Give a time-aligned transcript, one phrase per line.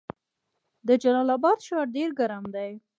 [0.87, 2.71] د جلال اباد ښار ډیر ګرم دی